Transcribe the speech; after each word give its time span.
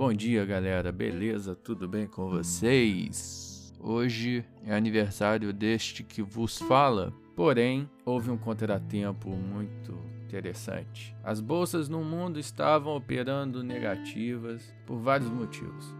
Bom 0.00 0.14
dia, 0.14 0.46
galera. 0.46 0.90
Beleza? 0.90 1.54
Tudo 1.54 1.86
bem 1.86 2.06
com 2.06 2.30
vocês? 2.30 3.70
Hoje 3.78 4.42
é 4.64 4.74
aniversário 4.74 5.52
deste 5.52 6.02
que 6.02 6.22
vos 6.22 6.56
fala. 6.56 7.12
Porém, 7.36 7.86
houve 8.02 8.30
um 8.30 8.38
contratempo 8.38 9.28
muito 9.28 9.94
interessante. 10.24 11.14
As 11.22 11.38
bolsas 11.38 11.86
no 11.86 12.02
mundo 12.02 12.40
estavam 12.40 12.96
operando 12.96 13.62
negativas 13.62 14.74
por 14.86 14.96
vários 14.96 15.28
motivos. 15.28 15.94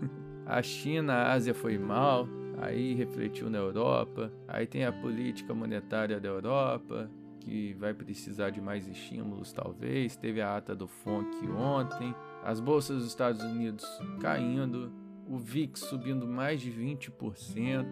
a 0.46 0.62
China, 0.62 1.12
a 1.12 1.32
Ásia 1.34 1.52
foi 1.52 1.76
mal, 1.76 2.26
aí 2.62 2.94
refletiu 2.94 3.50
na 3.50 3.58
Europa, 3.58 4.32
aí 4.48 4.66
tem 4.66 4.86
a 4.86 4.92
política 4.92 5.52
monetária 5.52 6.18
da 6.18 6.30
Europa, 6.30 7.10
que 7.44 7.74
vai 7.74 7.92
precisar 7.92 8.50
de 8.50 8.60
mais 8.60 8.88
estímulos, 8.88 9.52
talvez. 9.52 10.16
Teve 10.16 10.40
a 10.40 10.56
ata 10.56 10.74
do 10.74 10.88
FONC 10.88 11.46
ontem, 11.50 12.14
as 12.42 12.58
bolsas 12.58 12.98
dos 12.98 13.08
Estados 13.08 13.42
Unidos 13.42 13.86
caindo, 14.20 14.90
o 15.28 15.38
VIX 15.38 15.78
subindo 15.78 16.26
mais 16.26 16.60
de 16.60 16.72
20%. 16.72 17.86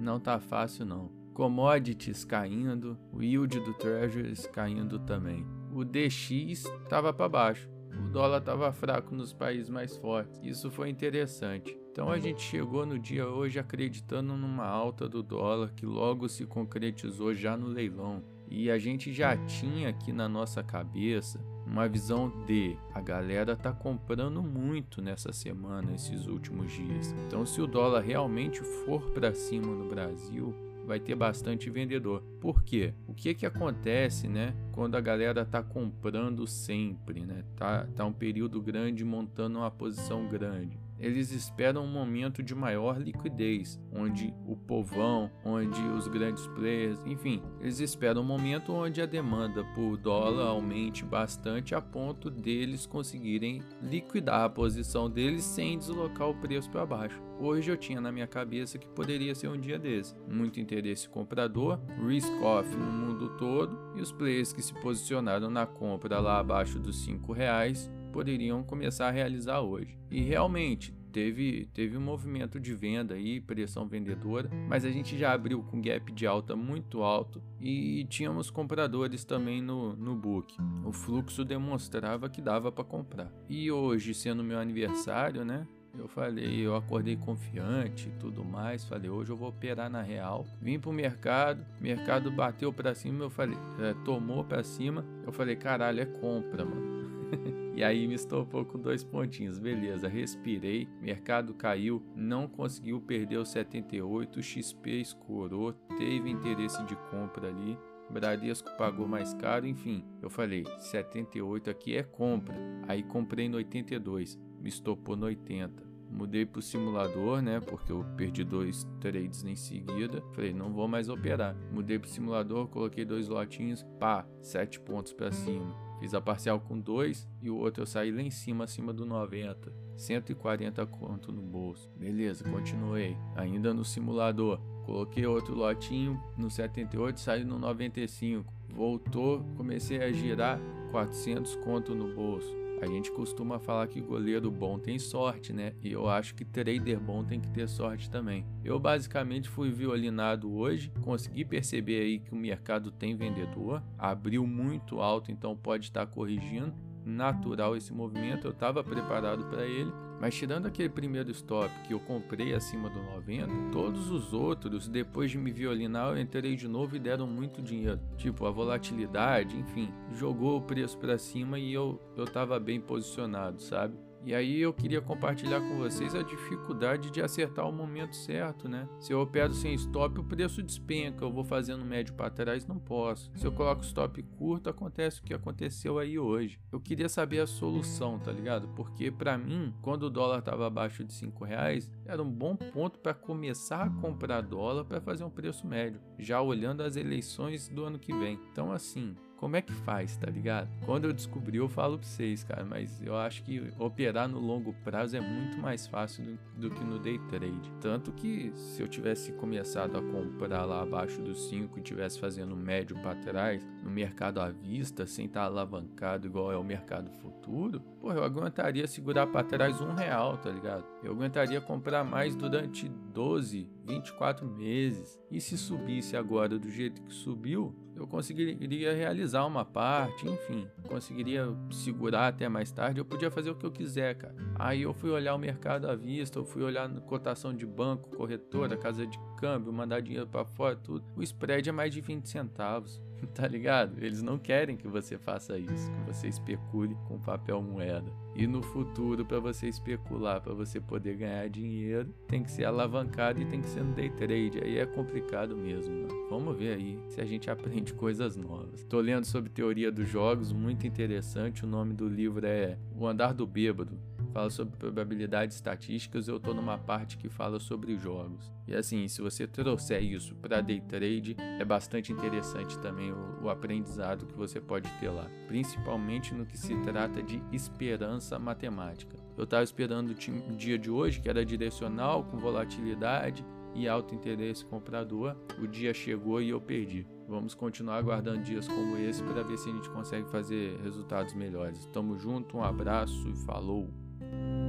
Não 0.00 0.18
tá 0.18 0.40
fácil, 0.40 0.86
não. 0.86 1.12
Commodities 1.34 2.24
caindo, 2.24 2.98
o 3.12 3.22
yield 3.22 3.60
do 3.60 3.74
Treasuries 3.74 4.46
caindo 4.46 4.98
também. 4.98 5.46
O 5.72 5.84
DX 5.84 6.64
estava 6.84 7.12
para 7.12 7.28
baixo, 7.28 7.68
o 7.90 8.08
dólar 8.08 8.38
estava 8.38 8.72
fraco 8.72 9.14
nos 9.14 9.32
países 9.32 9.68
mais 9.68 9.96
fortes. 9.96 10.40
Isso 10.42 10.70
foi 10.70 10.88
interessante. 10.88 11.76
Então 11.90 12.10
a 12.10 12.18
gente 12.18 12.42
chegou 12.42 12.84
no 12.84 12.98
dia 12.98 13.28
hoje 13.28 13.58
acreditando 13.58 14.36
numa 14.36 14.66
alta 14.66 15.08
do 15.08 15.22
dólar 15.22 15.72
que 15.74 15.86
logo 15.86 16.28
se 16.28 16.44
concretizou 16.46 17.34
já 17.34 17.56
no 17.56 17.66
leilão. 17.66 18.22
E 18.48 18.70
a 18.70 18.78
gente 18.78 19.12
já 19.12 19.36
tinha 19.36 19.88
aqui 19.88 20.12
na 20.12 20.28
nossa 20.28 20.62
cabeça 20.62 21.40
uma 21.66 21.88
visão 21.88 22.30
de 22.44 22.76
a 22.92 23.00
galera 23.00 23.56
tá 23.56 23.72
comprando 23.72 24.42
muito 24.42 25.00
nessa 25.00 25.32
semana, 25.32 25.94
esses 25.94 26.26
últimos 26.26 26.72
dias. 26.72 27.14
Então, 27.26 27.46
se 27.46 27.60
o 27.60 27.66
dólar 27.66 28.00
realmente 28.00 28.60
for 28.62 29.10
para 29.10 29.34
cima 29.34 29.74
no 29.74 29.88
Brasil, 29.88 30.54
vai 30.86 31.00
ter 31.00 31.14
bastante 31.14 31.70
vendedor. 31.70 32.22
Por 32.40 32.62
quê? 32.62 32.92
O 33.08 33.14
que 33.14 33.34
que 33.34 33.46
acontece, 33.46 34.28
né, 34.28 34.54
quando 34.72 34.96
a 34.96 35.00
galera 35.00 35.44
tá 35.44 35.62
comprando 35.62 36.46
sempre, 36.46 37.24
né? 37.24 37.42
Tá 37.56 37.86
tá 37.96 38.04
um 38.04 38.12
período 38.12 38.60
grande 38.60 39.04
montando 39.04 39.58
uma 39.58 39.70
posição 39.70 40.28
grande 40.28 40.83
eles 41.04 41.30
esperam 41.30 41.84
um 41.84 41.90
momento 41.90 42.42
de 42.42 42.54
maior 42.54 42.98
liquidez, 42.98 43.78
onde 43.92 44.34
o 44.46 44.56
povão, 44.56 45.30
onde 45.44 45.78
os 45.82 46.08
grandes 46.08 46.46
players, 46.46 46.98
enfim, 47.04 47.42
eles 47.60 47.78
esperam 47.78 48.22
um 48.22 48.24
momento 48.24 48.72
onde 48.72 49.02
a 49.02 49.06
demanda 49.06 49.62
por 49.74 49.98
dólar 49.98 50.46
aumente 50.46 51.04
bastante 51.04 51.74
a 51.74 51.80
ponto 51.80 52.30
deles 52.30 52.86
conseguirem 52.86 53.60
liquidar 53.82 54.44
a 54.44 54.48
posição 54.48 55.10
deles 55.10 55.44
sem 55.44 55.76
deslocar 55.76 56.30
o 56.30 56.40
preço 56.40 56.70
para 56.70 56.86
baixo. 56.86 57.22
Hoje 57.38 57.70
eu 57.70 57.76
tinha 57.76 58.00
na 58.00 58.10
minha 58.10 58.26
cabeça 58.26 58.78
que 58.78 58.88
poderia 58.88 59.34
ser 59.34 59.48
um 59.48 59.60
dia 59.60 59.78
desse. 59.78 60.14
Muito 60.26 60.58
interesse 60.58 61.06
comprador, 61.06 61.78
risk 62.06 62.32
off 62.40 62.74
no 62.74 62.86
mundo 62.86 63.36
todo 63.36 63.76
e 63.94 64.00
os 64.00 64.10
players 64.10 64.54
que 64.54 64.62
se 64.62 64.72
posicionaram 64.72 65.50
na 65.50 65.66
compra 65.66 66.18
lá 66.18 66.38
abaixo 66.38 66.78
dos 66.78 67.04
5 67.04 67.30
reais 67.32 67.90
poderiam 68.14 68.62
começar 68.62 69.08
a 69.08 69.10
realizar 69.10 69.60
hoje. 69.60 69.98
E 70.08 70.20
realmente 70.20 70.94
teve, 71.10 71.68
teve 71.74 71.98
um 71.98 72.00
movimento 72.00 72.60
de 72.60 72.72
venda 72.72 73.14
aí, 73.14 73.40
pressão 73.40 73.88
vendedora, 73.88 74.48
mas 74.68 74.84
a 74.84 74.90
gente 74.90 75.18
já 75.18 75.32
abriu 75.32 75.64
com 75.64 75.82
gap 75.82 76.12
de 76.12 76.24
alta 76.24 76.54
muito 76.54 77.02
alto 77.02 77.42
e 77.60 78.06
tínhamos 78.08 78.50
compradores 78.50 79.24
também 79.24 79.60
no, 79.60 79.96
no 79.96 80.14
book. 80.14 80.56
O 80.84 80.92
fluxo 80.92 81.44
demonstrava 81.44 82.28
que 82.28 82.40
dava 82.40 82.70
para 82.70 82.84
comprar. 82.84 83.32
E 83.48 83.68
hoje, 83.68 84.14
sendo 84.14 84.44
meu 84.44 84.60
aniversário, 84.60 85.44
né? 85.44 85.66
Eu 85.98 86.06
falei, 86.06 86.60
eu 86.60 86.76
acordei 86.76 87.16
confiante 87.16 88.08
e 88.08 88.18
tudo 88.20 88.44
mais. 88.44 88.84
Falei, 88.84 89.10
hoje 89.10 89.30
eu 89.30 89.36
vou 89.36 89.48
operar 89.48 89.90
na 89.90 90.02
real. 90.02 90.46
Vim 90.62 90.78
pro 90.78 90.92
mercado, 90.92 91.64
mercado 91.80 92.30
bateu 92.30 92.72
para 92.72 92.94
cima. 92.94 93.24
Eu 93.24 93.30
falei, 93.30 93.56
é, 93.80 93.94
tomou 94.04 94.44
para 94.44 94.62
cima. 94.62 95.04
Eu 95.24 95.32
falei, 95.32 95.56
caralho, 95.56 96.00
é 96.00 96.06
compra, 96.06 96.64
mano. 96.64 97.62
e 97.76 97.82
aí 97.82 98.06
me 98.06 98.14
estopou 98.14 98.64
com 98.64 98.78
dois 98.78 99.02
pontinhos. 99.02 99.58
Beleza, 99.58 100.08
respirei. 100.08 100.88
Mercado 101.00 101.54
caiu, 101.54 102.02
não 102.14 102.46
conseguiu 102.46 103.00
perder 103.00 103.38
o 103.38 103.44
78. 103.44 104.42
XP 104.42 105.00
escorou, 105.00 105.72
teve 105.98 106.30
interesse 106.30 106.82
de 106.84 106.96
compra 107.10 107.48
ali. 107.48 107.76
Bradesco 108.10 108.70
pagou 108.76 109.08
mais 109.08 109.34
caro, 109.34 109.66
enfim. 109.66 110.04
Eu 110.22 110.30
falei, 110.30 110.64
78 110.78 111.70
aqui 111.70 111.96
é 111.96 112.02
compra. 112.02 112.54
Aí 112.86 113.02
comprei 113.02 113.48
no 113.48 113.56
82, 113.56 114.38
me 114.60 114.68
estopou 114.68 115.16
no 115.16 115.26
80 115.26 115.94
mudei 116.14 116.46
pro 116.46 116.62
simulador, 116.62 117.42
né? 117.42 117.60
Porque 117.60 117.90
eu 117.90 118.04
perdi 118.16 118.44
dois 118.44 118.86
trades 119.00 119.44
em 119.44 119.56
seguida. 119.56 120.22
Falei, 120.32 120.54
não 120.54 120.72
vou 120.72 120.86
mais 120.86 121.08
operar. 121.08 121.56
Mudei 121.72 121.98
pro 121.98 122.08
simulador, 122.08 122.68
coloquei 122.68 123.04
dois 123.04 123.28
lotinhos, 123.28 123.84
pá, 123.98 124.24
sete 124.40 124.80
pontos 124.80 125.12
para 125.12 125.32
cima. 125.32 125.74
Fiz 126.04 126.12
a 126.12 126.20
parcial 126.20 126.60
com 126.60 126.78
2 126.78 127.26
e 127.40 127.48
o 127.48 127.56
outro 127.56 127.80
eu 127.82 127.86
saí 127.86 128.12
lá 128.12 128.20
em 128.20 128.30
cima, 128.30 128.64
acima 128.64 128.92
do 128.92 129.06
90. 129.06 129.72
140 129.96 130.84
conto 130.84 131.32
no 131.32 131.40
bolso. 131.40 131.90
Beleza, 131.96 132.44
continuei. 132.44 133.16
Ainda 133.34 133.72
no 133.72 133.86
simulador. 133.86 134.60
Coloquei 134.84 135.24
outro 135.24 135.54
lotinho 135.54 136.22
no 136.36 136.50
78, 136.50 137.18
saí 137.18 137.42
no 137.42 137.58
95. 137.58 138.52
Voltou, 138.68 139.42
comecei 139.56 140.02
a 140.02 140.12
girar 140.12 140.60
400 140.90 141.56
conto 141.56 141.94
no 141.94 142.14
bolso. 142.14 142.63
A 142.84 142.86
gente 142.86 143.10
costuma 143.10 143.58
falar 143.58 143.86
que 143.88 143.98
goleiro 143.98 144.50
bom 144.50 144.78
tem 144.78 144.98
sorte, 144.98 145.54
né? 145.54 145.72
E 145.82 145.90
eu 145.90 146.06
acho 146.06 146.34
que 146.34 146.44
trader 146.44 147.00
bom 147.00 147.24
tem 147.24 147.40
que 147.40 147.48
ter 147.48 147.66
sorte 147.66 148.10
também. 148.10 148.44
Eu 148.62 148.78
basicamente 148.78 149.48
fui 149.48 149.70
violinado 149.70 150.54
hoje, 150.54 150.92
consegui 151.00 151.46
perceber 151.46 152.02
aí 152.02 152.18
que 152.18 152.34
o 152.34 152.36
mercado 152.36 152.90
tem 152.90 153.16
vendedor, 153.16 153.82
abriu 153.96 154.46
muito 154.46 155.00
alto, 155.00 155.32
então 155.32 155.56
pode 155.56 155.86
estar 155.86 156.06
corrigindo 156.06 156.74
natural 157.04 157.76
esse 157.76 157.92
movimento, 157.92 158.46
eu 158.46 158.50
estava 158.50 158.82
preparado 158.82 159.44
para 159.46 159.64
ele, 159.64 159.92
mas 160.20 160.34
tirando 160.34 160.66
aquele 160.66 160.88
primeiro 160.88 161.30
stop 161.30 161.70
que 161.80 161.92
eu 161.92 162.00
comprei 162.00 162.54
acima 162.54 162.88
do 162.88 163.02
90, 163.02 163.70
todos 163.72 164.10
os 164.10 164.32
outros, 164.32 164.88
depois 164.88 165.30
de 165.30 165.38
me 165.38 165.52
violinar, 165.52 166.12
eu 166.12 166.20
entrei 166.20 166.56
de 166.56 166.68
novo 166.68 166.96
e 166.96 166.98
deram 166.98 167.26
muito 167.26 167.60
dinheiro. 167.60 168.00
Tipo, 168.16 168.46
a 168.46 168.50
volatilidade, 168.50 169.56
enfim, 169.56 169.92
jogou 170.12 170.58
o 170.58 170.62
preço 170.62 170.96
para 170.98 171.18
cima 171.18 171.58
e 171.58 171.72
eu, 171.72 172.00
eu 172.16 172.24
tava 172.24 172.58
bem 172.58 172.80
posicionado, 172.80 173.60
sabe? 173.60 173.96
E 174.26 174.34
aí 174.34 174.60
eu 174.60 174.72
queria 174.72 175.02
compartilhar 175.02 175.60
com 175.60 175.76
vocês 175.76 176.14
a 176.14 176.22
dificuldade 176.22 177.10
de 177.10 177.20
acertar 177.20 177.68
o 177.68 177.72
momento 177.72 178.16
certo, 178.16 178.66
né? 178.66 178.88
Se 178.98 179.12
eu 179.12 179.20
opero 179.20 179.52
sem 179.52 179.74
stop, 179.74 180.18
o 180.18 180.24
preço 180.24 180.62
despenca. 180.62 181.24
Eu 181.24 181.30
vou 181.30 181.44
fazendo 181.44 181.84
médio 181.84 182.14
para 182.14 182.30
trás, 182.30 182.66
não 182.66 182.78
posso. 182.78 183.30
Se 183.34 183.46
eu 183.46 183.52
coloco 183.52 183.82
stop 183.84 184.22
curto, 184.38 184.70
acontece 184.70 185.20
o 185.20 185.24
que 185.24 185.34
aconteceu 185.34 185.98
aí 185.98 186.18
hoje. 186.18 186.58
Eu 186.72 186.80
queria 186.80 187.08
saber 187.08 187.40
a 187.40 187.46
solução, 187.46 188.18
tá 188.18 188.32
ligado? 188.32 188.68
Porque 188.68 189.10
para 189.10 189.36
mim, 189.36 189.74
quando 189.82 190.04
o 190.04 190.10
dólar 190.10 190.38
estava 190.38 190.66
abaixo 190.66 191.04
de 191.04 191.12
5 191.12 191.44
reais, 191.44 191.90
era 192.06 192.22
um 192.22 192.30
bom 192.30 192.56
ponto 192.56 192.98
para 193.00 193.12
começar 193.12 193.84
a 193.84 193.90
comprar 193.90 194.40
dólar 194.40 194.86
para 194.86 195.02
fazer 195.02 195.24
um 195.24 195.30
preço 195.30 195.66
médio, 195.66 196.00
já 196.18 196.40
olhando 196.40 196.82
as 196.82 196.96
eleições 196.96 197.68
do 197.68 197.84
ano 197.84 197.98
que 197.98 198.14
vem. 198.14 198.40
Então 198.50 198.72
assim, 198.72 199.14
como 199.44 199.56
é 199.56 199.60
que 199.60 199.74
faz, 199.74 200.16
tá 200.16 200.30
ligado? 200.30 200.70
Quando 200.86 201.04
eu 201.04 201.12
descobri, 201.12 201.58
eu 201.58 201.68
falo 201.68 201.98
pra 201.98 202.08
vocês, 202.08 202.42
cara, 202.42 202.64
mas 202.64 202.98
eu 203.02 203.14
acho 203.14 203.42
que 203.42 203.62
operar 203.78 204.26
no 204.26 204.40
longo 204.40 204.72
prazo 204.82 205.18
é 205.18 205.20
muito 205.20 205.58
mais 205.58 205.86
fácil 205.86 206.38
do, 206.56 206.70
que 206.70 206.82
no 206.82 206.98
day 206.98 207.18
trade. 207.28 207.70
Tanto 207.78 208.10
que 208.12 208.50
se 208.54 208.80
eu 208.80 208.88
tivesse 208.88 209.32
começado 209.32 209.98
a 209.98 210.02
comprar 210.02 210.64
lá 210.64 210.80
abaixo 210.80 211.20
dos 211.20 211.50
5 211.50 211.78
e 211.78 211.82
tivesse 211.82 212.18
fazendo 212.18 212.56
médio 212.56 212.96
para 213.02 213.16
trás, 213.16 213.62
no 213.82 213.90
mercado 213.90 214.40
à 214.40 214.48
vista, 214.48 215.06
sem 215.06 215.26
estar 215.26 215.40
tá 215.40 215.46
alavancado 215.46 216.26
igual 216.26 216.50
é 216.50 216.56
o 216.56 216.64
mercado 216.64 217.10
futuro, 217.10 217.82
pô, 218.00 218.14
eu 218.14 218.24
aguentaria 218.24 218.86
segurar 218.86 219.26
para 219.26 219.44
trás 219.44 219.78
um 219.78 219.92
real, 219.92 220.38
tá 220.38 220.48
ligado? 220.48 220.86
Eu 221.02 221.12
aguentaria 221.12 221.60
comprar 221.60 222.02
mais 222.02 222.34
durante 222.34 222.88
12, 222.88 223.68
24 223.86 224.46
meses. 224.46 225.20
E 225.30 225.38
se 225.38 225.58
subisse 225.58 226.16
agora 226.16 226.58
do 226.58 226.70
jeito 226.70 227.02
que 227.02 227.12
subiu, 227.12 227.83
eu 227.96 228.06
conseguiria 228.06 228.92
realizar 228.92 229.46
uma 229.46 229.64
parte, 229.64 230.26
enfim, 230.26 230.66
conseguiria 230.88 231.46
segurar 231.70 232.28
até 232.28 232.48
mais 232.48 232.70
tarde, 232.70 233.00
eu 233.00 233.04
podia 233.04 233.30
fazer 233.30 233.50
o 233.50 233.54
que 233.54 233.64
eu 233.64 233.70
quiser, 233.70 234.16
cara. 234.16 234.34
Aí 234.56 234.82
eu 234.82 234.92
fui 234.92 235.10
olhar 235.10 235.34
o 235.34 235.38
mercado 235.38 235.88
à 235.88 235.94
vista, 235.94 236.38
eu 236.38 236.44
fui 236.44 236.62
olhar 236.62 236.88
cotação 237.02 237.54
de 237.54 237.66
banco, 237.66 238.16
corretora, 238.16 238.76
casa 238.76 239.06
de 239.06 239.18
câmbio, 239.44 239.70
mandar 239.70 240.00
dinheiro 240.00 240.26
para 240.26 240.42
fora, 240.42 240.74
tudo. 240.74 241.04
O 241.14 241.22
spread 241.22 241.68
é 241.68 241.72
mais 241.72 241.92
de 241.92 242.00
20 242.00 242.26
centavos. 242.26 242.98
tá 243.34 243.46
ligado? 243.46 244.02
Eles 244.02 244.22
não 244.22 244.38
querem 244.38 244.76
que 244.76 244.88
você 244.88 245.18
faça 245.18 245.58
isso, 245.58 245.90
que 245.92 246.12
você 246.12 246.28
especule 246.28 246.96
com 247.06 247.18
papel 247.18 247.62
moeda. 247.62 248.10
E 248.34 248.46
no 248.46 248.62
futuro, 248.62 249.24
para 249.24 249.38
você 249.38 249.68
especular, 249.68 250.40
para 250.40 250.54
você 250.54 250.80
poder 250.80 251.16
ganhar 251.16 251.48
dinheiro, 251.48 252.12
tem 252.26 252.42
que 252.42 252.50
ser 252.50 252.64
alavancado 252.64 253.40
e 253.40 253.44
tem 253.44 253.60
que 253.60 253.68
ser 253.68 253.84
no 253.84 253.92
day 253.92 254.10
trade. 254.10 254.60
Aí 254.62 254.78
é 254.78 254.86
complicado 254.86 255.56
mesmo. 255.56 256.08
Vamos 256.28 256.56
ver 256.56 256.74
aí 256.74 256.98
se 257.08 257.20
a 257.20 257.24
gente 257.24 257.48
aprende 257.50 257.92
coisas 257.92 258.36
novas. 258.36 258.82
Tô 258.84 259.00
lendo 259.00 259.24
sobre 259.24 259.50
teoria 259.50 259.92
dos 259.92 260.08
jogos, 260.08 260.52
muito 260.52 260.86
interessante. 260.86 261.64
O 261.64 261.68
nome 261.68 261.92
do 261.92 262.08
livro 262.08 262.44
é 262.46 262.76
O 262.96 263.06
Andar 263.06 263.32
do 263.32 263.46
Bêbado 263.46 263.96
fala 264.34 264.50
sobre 264.50 264.76
probabilidades 264.76 265.54
estatísticas, 265.54 266.26
eu 266.26 266.38
estou 266.38 266.52
numa 266.52 266.76
parte 266.76 267.16
que 267.16 267.28
fala 267.28 267.60
sobre 267.60 267.96
jogos. 267.96 268.52
E 268.66 268.74
assim, 268.74 269.06
se 269.06 269.22
você 269.22 269.46
trouxer 269.46 270.02
isso 270.02 270.34
para 270.34 270.60
day 270.60 270.80
trade, 270.80 271.36
é 271.38 271.64
bastante 271.64 272.12
interessante 272.12 272.76
também 272.80 273.12
o, 273.12 273.44
o 273.44 273.48
aprendizado 273.48 274.26
que 274.26 274.36
você 274.36 274.60
pode 274.60 274.90
ter 274.98 275.08
lá, 275.08 275.30
principalmente 275.46 276.34
no 276.34 276.44
que 276.44 276.58
se 276.58 276.74
trata 276.82 277.22
de 277.22 277.40
esperança 277.52 278.36
matemática. 278.36 279.16
Eu 279.36 279.44
estava 279.44 279.62
esperando 279.62 280.10
o 280.10 280.56
dia 280.56 280.76
de 280.76 280.90
hoje, 280.90 281.20
que 281.20 281.28
era 281.28 281.44
direcional, 281.44 282.24
com 282.24 282.36
volatilidade 282.36 283.46
e 283.72 283.88
alto 283.88 284.16
interesse 284.16 284.64
comprador. 284.64 285.36
O 285.62 285.66
dia 285.68 285.94
chegou 285.94 286.42
e 286.42 286.50
eu 286.50 286.60
perdi. 286.60 287.06
Vamos 287.28 287.54
continuar 287.54 287.98
aguardando 287.98 288.42
dias 288.42 288.66
como 288.66 288.96
esse 288.96 289.22
para 289.22 289.42
ver 289.42 289.58
se 289.58 289.70
a 289.70 289.72
gente 289.72 289.90
consegue 289.90 290.28
fazer 290.30 290.76
resultados 290.82 291.34
melhores. 291.34 291.86
Tamo 291.86 292.18
junto, 292.18 292.56
um 292.56 292.64
abraço 292.64 293.28
e 293.28 293.34
falou! 293.44 294.03
thank 294.20 294.32
you 294.32 294.63